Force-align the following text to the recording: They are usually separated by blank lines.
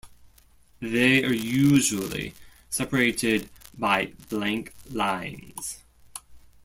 They 0.79 1.23
are 1.23 1.31
usually 1.31 2.33
separated 2.71 3.51
by 3.77 4.13
blank 4.31 4.73
lines. 4.89 5.83